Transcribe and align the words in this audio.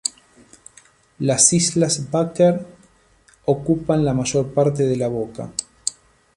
Las 1.19 1.53
islas 1.53 2.09
Baker 2.09 2.65
ocupan 3.45 4.03
la 4.03 4.15
mayor 4.15 4.51
parte 4.51 4.81
de 4.87 4.95
la 4.97 5.07
boca. 5.07 5.51